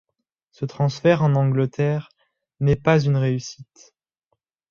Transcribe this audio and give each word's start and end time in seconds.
Ce 0.49 0.65
transfert 0.65 1.21
en 1.21 1.35
Angleterre 1.35 2.09
n'est 2.59 2.75
pas 2.75 2.99
une 2.99 3.17
réussite. 3.17 3.93